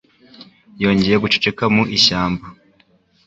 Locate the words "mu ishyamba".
1.75-2.45